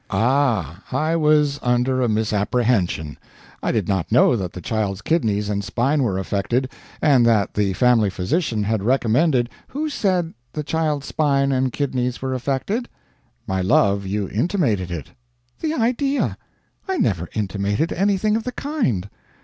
"Ah 0.09 0.81
I 0.91 1.15
was 1.15 1.59
under 1.61 2.01
a 2.01 2.09
misapprehension. 2.09 3.19
I 3.61 3.71
did 3.71 3.87
not 3.87 4.11
know 4.11 4.35
that 4.35 4.51
the 4.53 4.59
child's 4.59 5.03
kidneys 5.03 5.47
and 5.47 5.63
spine 5.63 6.01
were 6.01 6.17
affected, 6.17 6.71
and 7.03 7.23
that 7.27 7.53
the 7.53 7.73
family 7.73 8.09
physician 8.09 8.63
had 8.63 8.81
recommended" 8.81 9.47
"Who 9.67 9.91
said 9.91 10.33
the 10.53 10.63
child's 10.63 11.05
spine 11.05 11.51
and 11.51 11.71
kidneys 11.71 12.19
were 12.19 12.33
affected?" 12.33 12.89
"My 13.45 13.61
love, 13.61 14.07
you 14.07 14.27
intimated 14.27 14.89
it." 14.89 15.11
"The 15.59 15.75
idea! 15.75 16.35
I 16.89 16.97
never 16.97 17.29
intimated 17.35 17.93
anything 17.93 18.35
of 18.35 18.43
the 18.43 18.53
kind." 18.53 19.07